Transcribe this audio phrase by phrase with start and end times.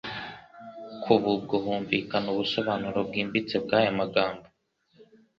[1.03, 4.45] Kuva ubwo humvikana ubusobanuro bwimbitse bw'aya magambo